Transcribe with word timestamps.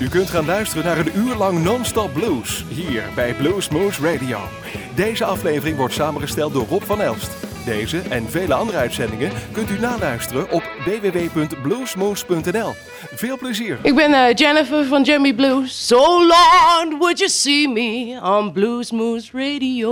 U 0.00 0.08
kunt 0.08 0.30
gaan 0.30 0.44
luisteren 0.44 0.84
naar 0.84 0.98
een 0.98 1.16
uur 1.16 1.34
lang 1.34 1.62
non-stop 1.62 2.12
blues 2.12 2.64
hier 2.68 3.02
bij 3.14 3.34
Blues 3.34 3.68
Moose 3.68 4.02
Radio. 4.12 4.38
Deze 4.94 5.24
aflevering 5.24 5.76
wordt 5.76 5.94
samengesteld 5.94 6.52
door 6.52 6.66
Rob 6.68 6.82
van 6.82 7.00
Elst. 7.00 7.30
Deze 7.64 7.98
en 7.98 8.30
vele 8.30 8.54
andere 8.54 8.78
uitzendingen 8.78 9.32
kunt 9.52 9.70
u 9.70 9.78
naluisteren 9.78 10.50
op 10.50 10.62
www.bluesmoose.nl. 10.84 12.74
Veel 13.14 13.38
plezier. 13.38 13.78
Ik 13.82 13.94
ben 13.94 14.10
uh, 14.10 14.34
Jennifer 14.34 14.84
van 14.84 15.02
Jimmy 15.02 15.34
Blues. 15.34 15.86
So 15.86 16.26
long 16.26 16.98
would 16.98 17.18
you 17.18 17.30
see 17.30 17.68
me 17.68 18.20
on 18.22 18.52
Blues 18.52 18.90
Moose 18.90 19.30
Radio. 19.32 19.90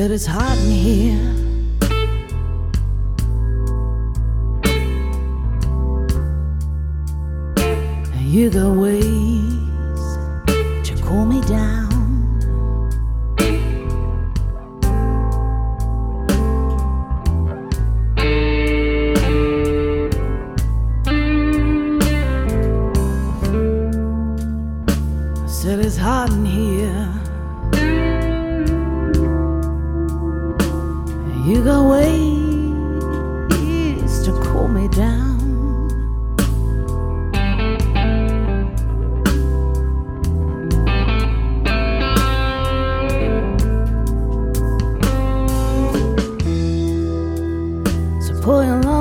Said 0.00 0.12
it's 0.12 0.24
hot 0.24 0.49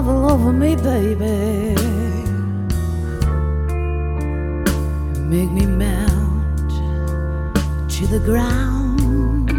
all 0.07 0.31
over 0.31 0.53
me, 0.53 0.75
baby. 0.75 1.75
Make 5.27 5.51
me 5.51 5.65
melt 5.65 6.69
to 7.89 8.07
the 8.07 8.19
ground. 8.23 9.49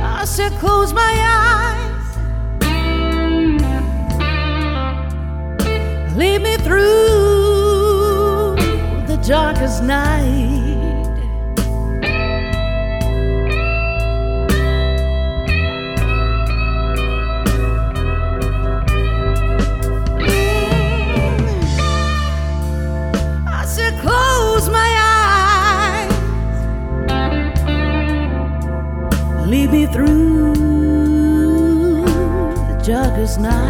I 0.00 0.24
said, 0.24 0.52
close 0.58 0.92
my 0.92 1.00
eyes. 1.02 1.37
Darkest 9.68 9.82
night. 9.82 10.24
Mm. 20.20 20.58
I 23.46 23.64
said, 23.66 24.00
close 24.00 24.68
my 24.70 24.90
eyes. 25.04 26.12
lead 29.46 29.70
me 29.70 29.86
through 29.86 30.54
the 32.04 32.82
darkest 32.86 33.40
night. 33.40 33.67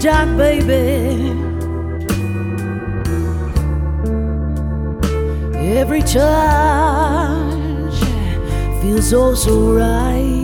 The 0.00 0.34
baby, 0.36 1.30
every 5.78 6.02
touch 6.02 6.14
feels 8.80 9.12
oh 9.12 9.34
so 9.34 9.72
right. 9.72 10.43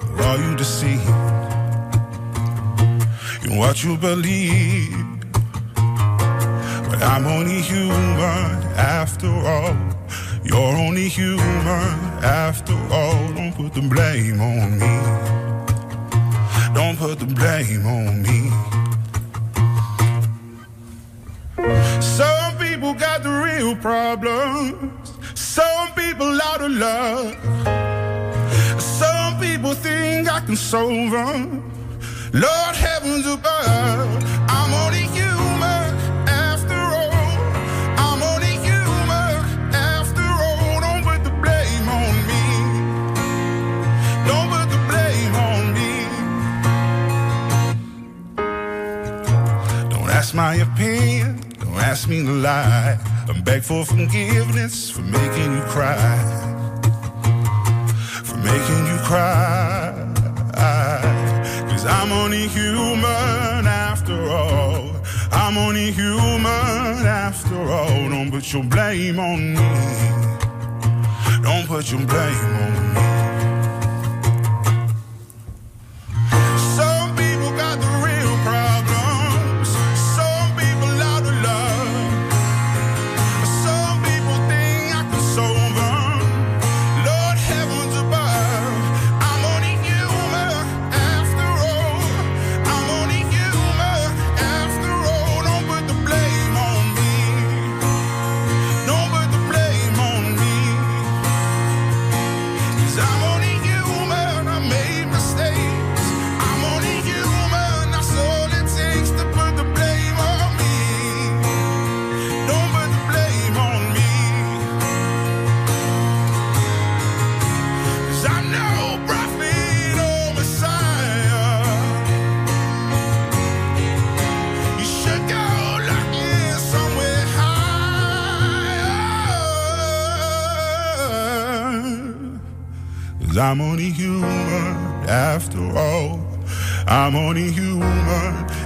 are 0.23 0.37
you 0.37 0.55
deceived? 0.55 1.07
In 3.43 3.57
what 3.57 3.83
you 3.83 3.97
believe. 3.97 4.95
But 6.87 7.01
I'm 7.03 7.25
only 7.25 7.61
human 7.61 8.63
after 8.75 9.27
all. 9.27 9.75
You're 10.43 10.75
only 10.85 11.07
human 11.07 11.97
after 12.23 12.73
all. 12.91 13.33
Don't 13.33 13.53
put 13.53 13.73
the 13.73 13.81
blame 13.81 14.41
on 14.41 14.79
me. 14.79 14.95
Don't 16.73 16.97
put 16.97 17.19
the 17.19 17.25
blame 17.25 17.85
on 17.85 18.21
me. 18.21 18.39
Some 22.01 22.57
people 22.57 22.93
got 22.93 23.23
the 23.23 23.29
real 23.29 23.75
problems. 23.75 25.13
Some 25.35 25.93
people 25.93 26.41
out 26.41 26.61
of 26.61 26.71
love. 26.71 27.80
I 30.31 30.39
can 30.39 30.55
solve 30.55 31.11
them. 31.11 31.61
Lord 32.31 32.75
heavens 32.75 33.25
above, 33.27 34.09
I'm 34.47 34.71
only 34.83 35.05
human 35.17 35.89
after 36.25 36.79
all. 36.99 37.35
I'm 38.05 38.21
only 38.31 38.55
human 38.67 39.35
after 39.75 40.23
all. 40.23 40.79
Don't 40.85 41.03
put 41.03 41.21
the 41.27 41.35
blame 41.43 41.87
on 41.99 42.13
me. 42.29 42.43
Don't 44.29 44.47
put 44.53 44.67
the 44.75 44.79
blame 44.89 45.35
on 45.49 45.61
me. 45.77 45.91
Don't 49.89 50.09
ask 50.09 50.33
my 50.33 50.55
opinion. 50.55 51.41
Don't 51.59 51.75
ask 51.91 52.07
me 52.07 52.23
to 52.25 52.31
lie. 52.31 52.97
I'm 53.27 53.41
beg 53.43 53.63
for 53.63 53.83
forgiveness 53.83 54.89
for 54.89 55.01
making 55.01 55.51
you 55.57 55.63
cry. 55.75 55.97
For 58.23 58.37
making 58.37 58.85
you 58.87 58.97
cry. 59.09 59.40
I'm 62.01 62.11
only 62.13 62.47
human 62.47 63.67
after 63.67 64.27
all. 64.27 64.89
I'm 65.31 65.55
only 65.55 65.91
human 65.91 67.05
after 67.05 67.61
all. 67.71 68.09
Don't 68.09 68.31
put 68.31 68.51
your 68.51 68.63
blame 68.63 69.19
on 69.19 69.53
me. 69.53 69.69
Don't 71.43 71.67
put 71.67 71.91
your 71.91 72.03
blame 72.07 72.55
on 72.63 72.93
me. 72.95 73.10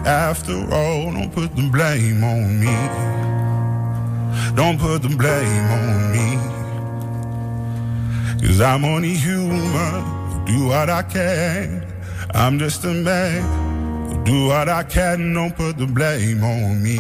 After 0.06 0.54
all. 0.72 1.12
Don't 1.12 1.32
put 1.32 1.56
the 1.56 1.70
blame 1.70 2.24
on 2.24 2.60
me. 2.60 2.76
Don't 4.56 4.80
put 4.80 5.02
the 5.02 5.10
blame 5.10 5.72
on 5.72 6.12
me. 6.12 6.38
Cause 8.48 8.62
I'm 8.62 8.86
only 8.86 9.16
human. 9.16 10.46
Do 10.46 10.68
what 10.68 10.90
I 10.90 11.02
can. 11.04 11.86
I'm 12.34 12.60
just 12.60 12.86
a 12.86 12.94
man. 12.94 14.24
Do 14.24 14.48
what 14.48 14.70
I 14.70 14.84
can. 14.84 15.34
Don't 15.34 15.56
put 15.56 15.78
the 15.78 15.88
blame 15.88 16.44
on 16.44 16.82
me. 16.84 16.98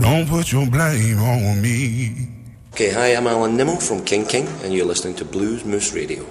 Don't 0.00 0.28
put 0.28 0.52
your 0.52 0.66
blame 0.66 1.18
on 1.18 1.62
me. 1.62 2.28
Okay, 2.72 2.90
hi, 2.90 3.14
I'm 3.14 3.26
Alan 3.26 3.56
Nimmo 3.56 3.76
from 3.76 4.04
King 4.04 4.26
King, 4.26 4.46
and 4.62 4.74
you're 4.74 4.84
listening 4.84 5.14
to 5.16 5.24
Blues 5.24 5.64
Moose 5.64 5.94
Radio. 5.94 6.26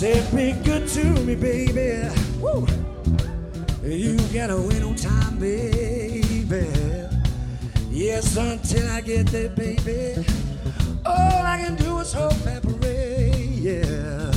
Say 0.00 0.24
be 0.34 0.52
good 0.64 0.88
to 0.88 1.04
me, 1.26 1.34
baby. 1.34 2.08
Woo. 2.40 2.66
You 3.84 4.16
gotta 4.32 4.56
wait 4.56 4.82
on 4.82 4.94
time, 4.94 5.38
baby. 5.38 6.66
Yes, 7.90 8.34
until 8.34 8.88
I 8.88 9.02
get 9.02 9.26
there, 9.26 9.50
baby. 9.50 10.24
All 11.04 11.44
I 11.44 11.62
can 11.62 11.76
do 11.76 11.98
is 11.98 12.14
hope 12.14 12.32
and 12.46 12.80
pray, 12.80 13.50
yeah. 13.60 14.32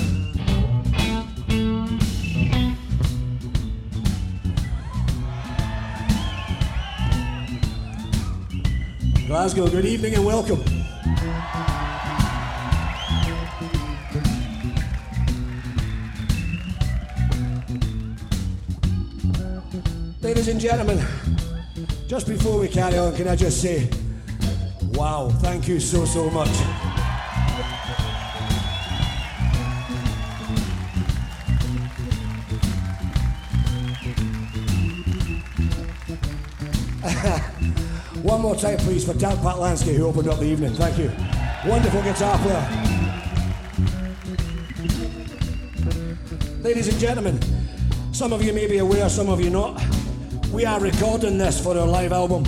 Glasgow, 9.27 9.69
good 9.69 9.85
evening 9.85 10.15
and 10.15 10.25
welcome. 10.25 10.72
Ladies 20.43 20.55
and 20.55 20.71
gentlemen, 20.71 20.99
just 22.05 22.27
before 22.27 22.59
we 22.59 22.67
carry 22.67 22.97
on, 22.97 23.15
can 23.15 23.29
I 23.29 23.35
just 23.37 23.61
say, 23.61 23.89
wow, 24.91 25.29
thank 25.29 25.69
you 25.69 25.79
so, 25.79 26.03
so 26.03 26.29
much. 26.31 26.49
One 38.21 38.41
more 38.41 38.57
time, 38.57 38.79
please, 38.79 39.05
for 39.05 39.13
Dan 39.13 39.37
Patlansky, 39.37 39.95
who 39.95 40.07
opened 40.07 40.27
up 40.27 40.39
the 40.39 40.45
evening. 40.45 40.73
Thank 40.73 40.97
you. 40.97 41.09
Wonderful 41.65 42.03
guitar 42.03 42.37
player. 42.39 42.67
Ladies 46.61 46.89
and 46.89 46.99
gentlemen, 46.99 47.39
some 48.11 48.33
of 48.33 48.43
you 48.43 48.51
may 48.51 48.67
be 48.67 48.79
aware, 48.79 49.07
some 49.07 49.29
of 49.29 49.39
you 49.39 49.49
not. 49.49 49.82
We 50.53 50.65
are 50.65 50.79
recording 50.79 51.39
this 51.39 51.59
for 51.59 51.75
our 51.75 51.87
live 51.87 52.11
album. 52.11 52.43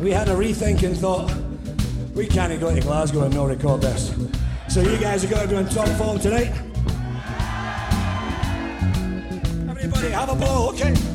We 0.00 0.10
had 0.10 0.30
a 0.30 0.34
rethink 0.34 0.82
and 0.84 0.96
thought, 0.96 1.30
we 2.14 2.26
can't 2.26 2.58
go 2.58 2.74
to 2.74 2.80
Glasgow 2.80 3.24
and 3.24 3.34
not 3.34 3.48
record 3.48 3.82
this. 3.82 4.14
So 4.70 4.80
you 4.80 4.96
guys 4.96 5.22
are 5.22 5.28
going 5.28 5.42
to 5.42 5.48
be 5.48 5.56
in 5.56 5.68
top 5.68 5.86
form 5.98 6.18
tonight. 6.18 6.50
Everybody 9.68 10.08
have 10.08 10.30
a 10.30 10.34
blow, 10.34 10.70
okay? 10.70 11.11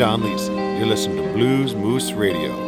John 0.00 0.22
Lisi. 0.22 0.78
You're 0.78 0.86
listening 0.86 1.18
to 1.18 1.32
Blues 1.34 1.74
Moose 1.74 2.12
Radio. 2.12 2.59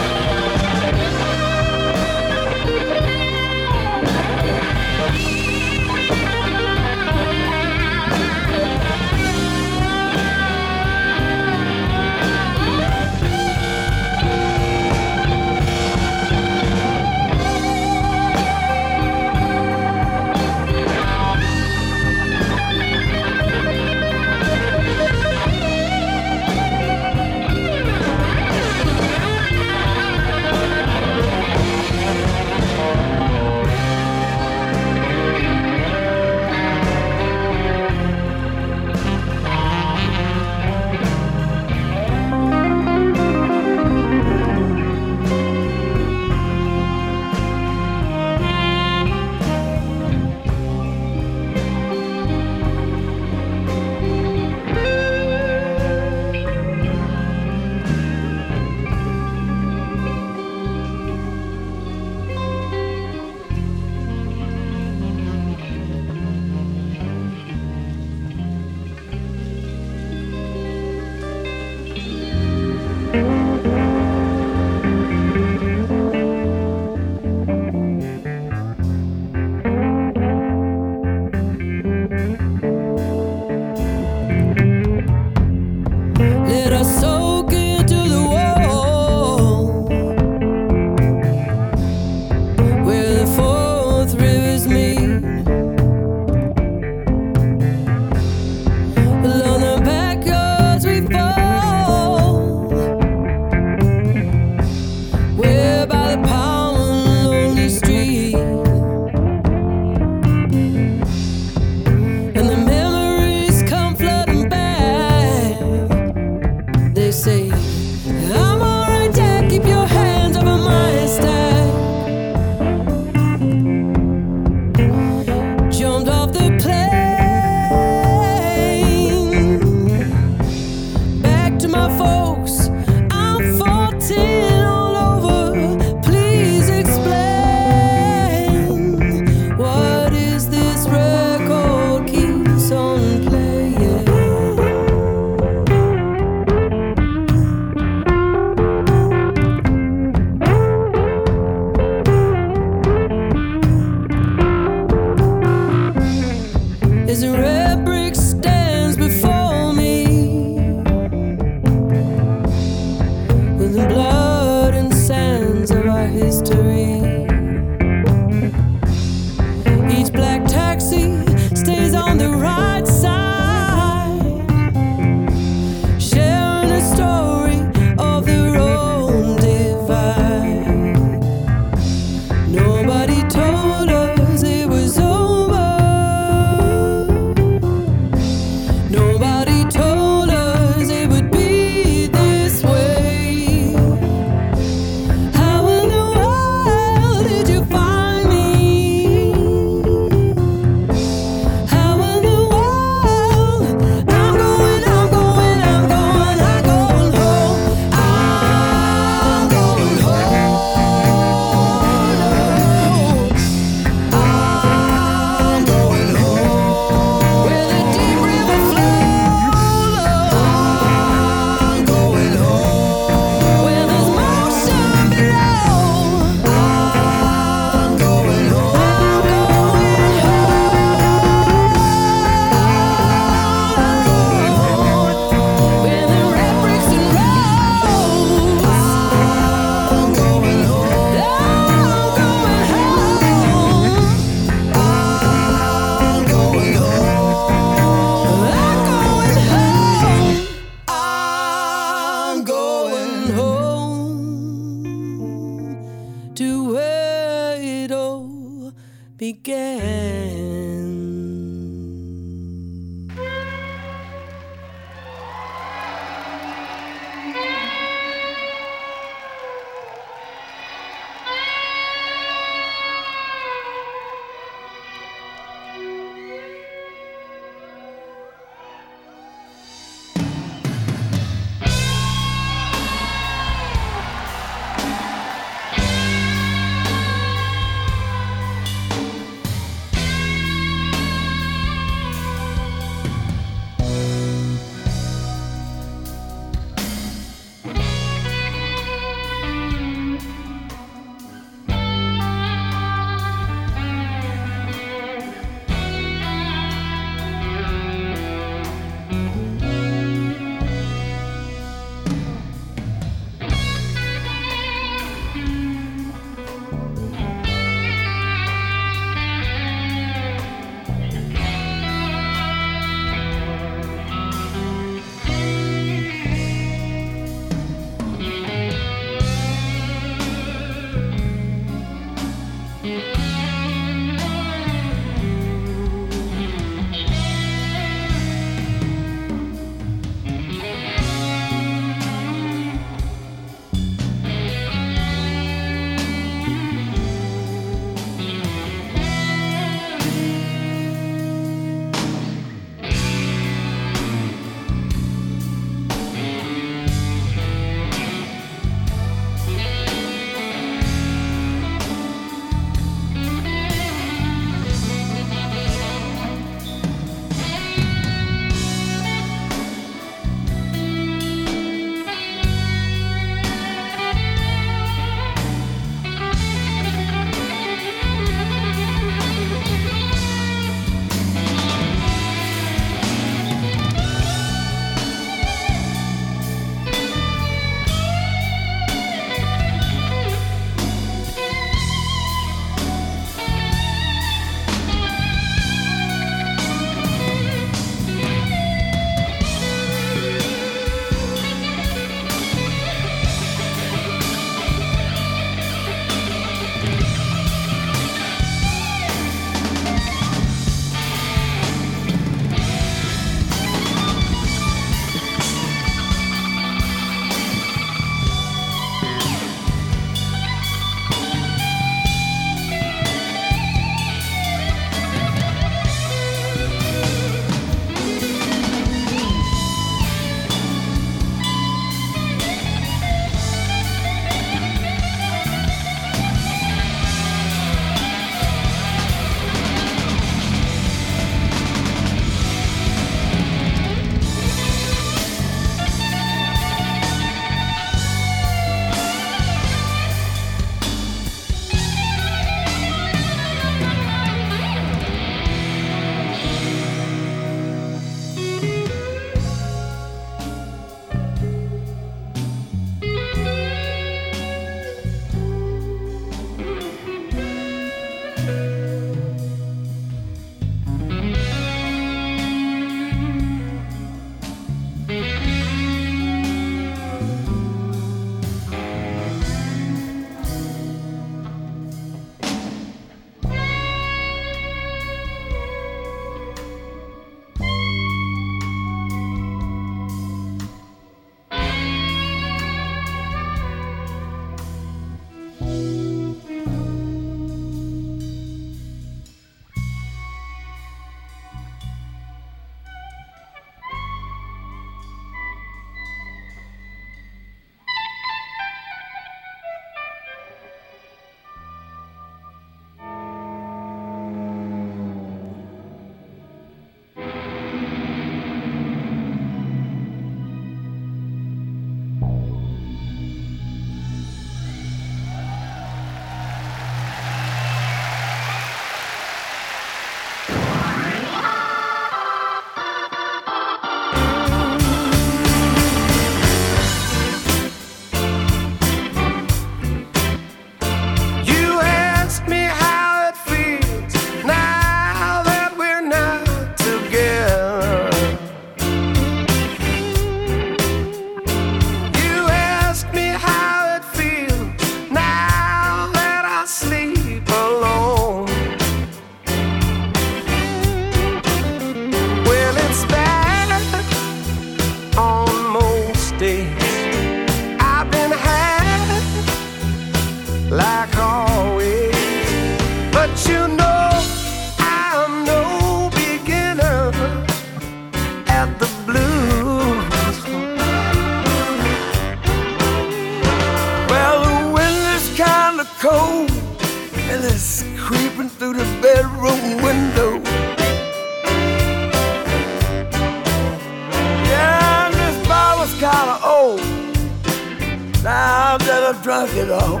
Now 598.24 598.78
that 598.78 599.02
I've 599.04 599.22
drunk 599.22 599.50
it 599.54 599.70
all. 599.70 600.00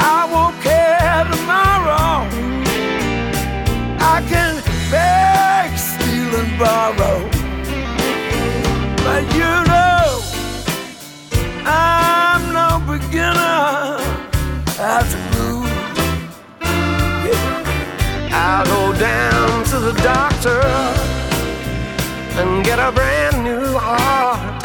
I 0.00 0.24
won't 0.32 0.56
care 0.62 1.24
tomorrow. 1.34 2.24
I 4.00 4.24
can 4.26 4.54
beg, 4.90 5.76
steal, 5.76 6.34
and 6.40 6.58
borrow. 6.58 7.28
But 9.04 9.24
you 9.36 9.52
know, 9.68 10.22
I'm 11.66 12.42
no 12.54 12.80
beginner 12.90 14.00
at 14.80 15.04
the 15.12 15.18
blues. 15.28 15.68
Yeah. 17.28 18.32
I'll 18.32 18.64
go 18.64 18.98
down 18.98 19.64
to 19.64 19.78
the 19.78 19.92
doctor 20.02 20.93
and 22.36 22.64
get 22.64 22.78
a 22.78 22.90
brand 22.90 23.44
new 23.44 23.78
heart. 23.78 24.62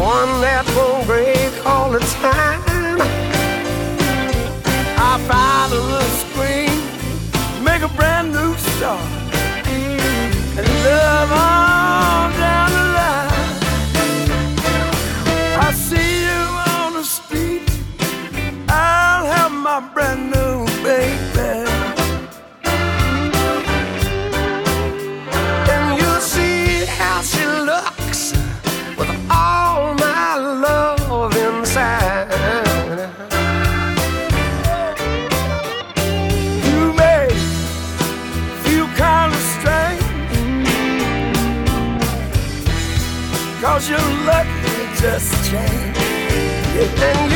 One 0.00 0.40
that 0.40 0.64
won't 0.76 1.06
break 1.06 1.52
all 1.64 1.90
the 1.90 2.00
time. 2.20 2.98
I 4.98 5.12
follow 5.30 5.82
the 5.94 6.04
screen, 6.22 6.74
make 7.62 7.82
a 7.82 7.92
brand 7.96 8.32
new 8.32 8.54
start, 8.56 9.00
and 10.58 10.68
love 10.84 11.32
on 11.32 12.43
just 45.04 45.50
changed. 45.50 45.98
And 46.98 47.33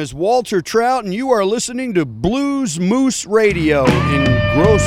is 0.00 0.14
Walter 0.14 0.62
Trout, 0.62 1.04
and 1.04 1.12
you 1.12 1.30
are 1.30 1.44
listening 1.44 1.92
to 1.92 2.06
Blues 2.06 2.80
Moose 2.80 3.26
Radio 3.26 3.84
in. 3.84 4.24
Well, 4.56 4.78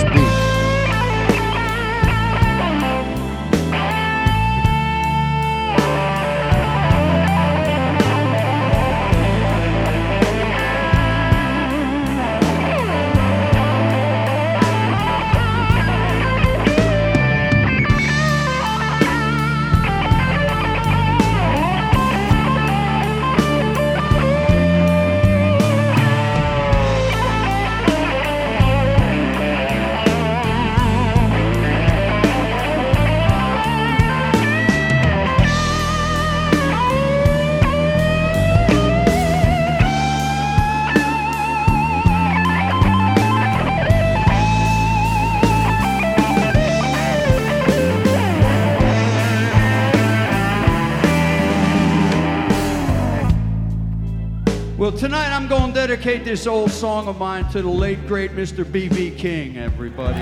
dedicate 55.96 56.26
this 56.26 56.48
old 56.48 56.72
song 56.72 57.08
of 57.08 57.20
mine 57.20 57.48
to 57.50 57.62
the 57.62 57.70
late, 57.70 58.08
great 58.08 58.32
Mr. 58.32 58.70
B.B. 58.70 59.12
King, 59.12 59.60
everybody. 59.60 60.20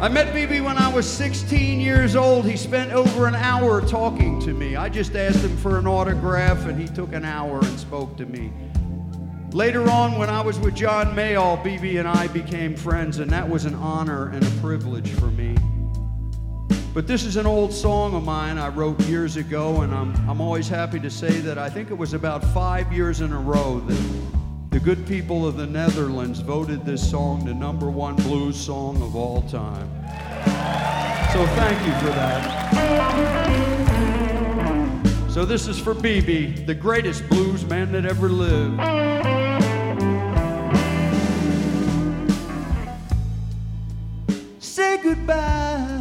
I 0.00 0.08
met 0.08 0.34
BB 0.34 0.64
when 0.64 0.78
I 0.78 0.90
was 0.90 1.06
16 1.06 1.80
years 1.80 2.16
old. 2.16 2.46
He 2.46 2.56
spent 2.56 2.92
over 2.92 3.26
an 3.26 3.34
hour 3.34 3.82
talking 3.82 4.40
to 4.40 4.54
me. 4.54 4.74
I 4.74 4.88
just 4.88 5.14
asked 5.14 5.44
him 5.44 5.54
for 5.58 5.78
an 5.78 5.86
autograph, 5.86 6.64
and 6.64 6.80
he 6.80 6.88
took 6.88 7.12
an 7.12 7.26
hour 7.26 7.58
and 7.58 7.78
spoke 7.78 8.16
to 8.16 8.24
me. 8.24 8.50
Later 9.50 9.90
on, 9.90 10.16
when 10.16 10.30
I 10.30 10.40
was 10.40 10.58
with 10.58 10.74
John 10.74 11.14
Mayall, 11.14 11.62
BB 11.62 11.98
and 11.98 12.08
I 12.08 12.28
became 12.28 12.74
friends, 12.74 13.18
and 13.18 13.30
that 13.32 13.46
was 13.46 13.66
an 13.66 13.74
honor 13.74 14.30
and 14.30 14.42
a 14.42 14.50
privilege 14.62 15.10
for 15.10 15.26
me. 15.26 15.51
But 16.94 17.06
this 17.06 17.24
is 17.24 17.36
an 17.36 17.46
old 17.46 17.72
song 17.72 18.14
of 18.14 18.22
mine 18.22 18.58
I 18.58 18.68
wrote 18.68 19.00
years 19.04 19.36
ago, 19.38 19.80
and 19.80 19.94
I'm, 19.94 20.14
I'm 20.28 20.42
always 20.42 20.68
happy 20.68 21.00
to 21.00 21.08
say 21.08 21.30
that 21.40 21.56
I 21.56 21.70
think 21.70 21.90
it 21.90 21.94
was 21.94 22.12
about 22.12 22.44
five 22.52 22.92
years 22.92 23.22
in 23.22 23.32
a 23.32 23.40
row 23.40 23.80
that 23.80 23.96
The 24.72 24.78
good 24.78 25.06
people 25.06 25.46
of 25.46 25.56
the 25.56 25.66
Netherlands 25.66 26.40
voted 26.40 26.84
this 26.84 27.10
song 27.10 27.46
the 27.46 27.54
number 27.54 27.90
one 27.90 28.16
blues 28.16 28.60
song 28.60 29.00
of 29.00 29.16
all 29.16 29.40
time. 29.42 29.88
So 31.32 31.46
thank 31.56 31.78
you 31.86 31.94
for 31.94 32.12
that. 32.12 32.42
So 35.30 35.46
this 35.46 35.68
is 35.68 35.78
for 35.78 35.94
BB, 35.94 36.66
the 36.66 36.74
greatest 36.74 37.26
blues 37.30 37.64
man 37.64 37.90
that 37.92 38.04
ever 38.04 38.28
lived. 38.28 38.78
Say 44.62 44.98
goodbye. 45.02 45.91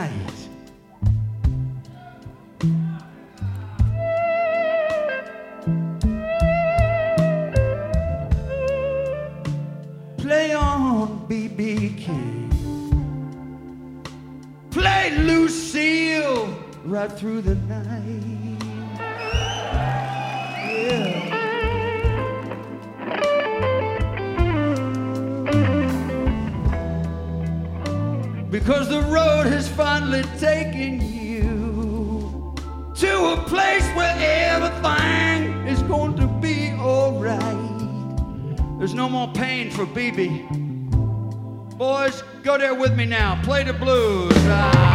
Night. 0.00 0.48
Play 10.18 10.54
on, 10.54 11.26
BB 11.28 11.98
King. 11.98 12.48
Play 14.70 15.10
Lucille 15.18 16.48
right 16.84 17.12
through 17.12 17.42
the 17.42 17.56
night. 17.56 18.49
Because 28.60 28.90
the 28.90 29.00
road 29.02 29.46
has 29.46 29.66
finally 29.68 30.22
taken 30.38 31.00
you 31.00 32.54
to 32.94 33.32
a 33.32 33.36
place 33.48 33.84
where 33.96 34.14
everything 34.18 35.66
is 35.66 35.82
going 35.84 36.14
to 36.16 36.26
be 36.26 36.70
alright. 36.72 37.78
There's 38.78 38.92
no 38.92 39.08
more 39.08 39.32
pain 39.32 39.70
for 39.70 39.86
BB. 39.86 40.46
Boys, 41.78 42.22
go 42.42 42.58
there 42.58 42.74
with 42.74 42.94
me 42.94 43.06
now. 43.06 43.40
Play 43.42 43.64
the 43.64 43.72
blues. 43.72 44.30
Ah. 44.36 44.89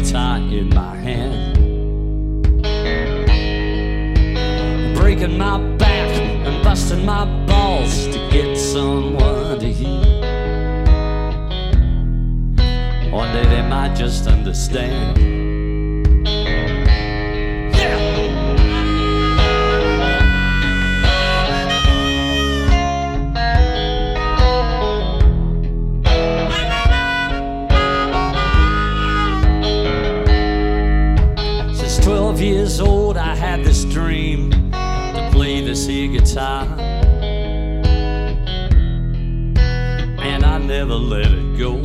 Guitar 0.00 0.38
in 0.38 0.68
my 0.70 0.96
hand. 0.96 1.54
Breaking 4.96 5.36
my 5.36 5.58
back 5.76 6.10
and 6.46 6.64
busting 6.64 7.04
my 7.04 7.26
balls 7.46 8.06
to 8.06 8.28
get 8.30 8.56
someone 8.56 9.58
to 9.58 9.70
hear. 9.70 10.00
One 13.12 13.30
day 13.34 13.44
they 13.44 13.68
might 13.68 13.94
just 13.94 14.26
understand. 14.26 15.29
Had 33.60 33.68
this 33.68 33.84
dream 33.84 34.50
to 34.50 35.28
play 35.32 35.60
this 35.60 35.86
here 35.86 36.08
guitar. 36.08 36.64
And 40.18 40.44
I 40.44 40.58
never 40.58 40.94
let 40.94 41.26
it 41.26 41.58
go. 41.58 41.80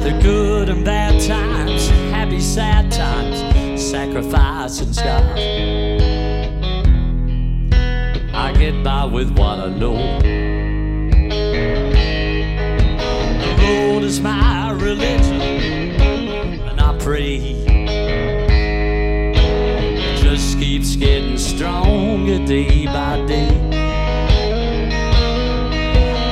The 0.00 0.18
good 0.22 0.68
and 0.68 0.84
bad 0.84 1.20
times, 1.20 1.88
happy, 2.10 2.40
sad 2.40 2.90
times, 2.90 3.82
sacrifice 3.82 4.80
and 4.80 4.94
scars. 4.94 5.38
I 8.34 8.52
get 8.58 8.82
by 8.82 9.04
with 9.04 9.30
what 9.38 9.58
I 9.58 9.68
know. 9.68 10.18
The 13.42 13.54
road 13.58 14.04
is 14.04 14.20
my 14.20 14.72
religion 14.72 15.51
pray. 17.02 17.38
It 19.98 20.22
just 20.22 20.58
keeps 20.58 20.94
getting 20.94 21.36
stronger 21.36 22.38
day 22.46 22.86
by 22.86 23.24
day. 23.26 23.50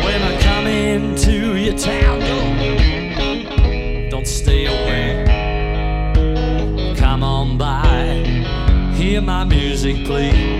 When 0.05 0.23
I 0.23 0.41
come 0.41 0.69
into 0.69 1.57
your 1.57 1.77
town, 1.77 2.21
don't, 2.21 4.11
don't 4.11 4.27
stay 4.29 4.67
away. 4.67 5.25
Come 6.97 7.25
on 7.25 7.59
by, 7.59 8.23
hear 8.95 9.21
my 9.21 9.43
music 9.43 10.07
play. 10.07 10.60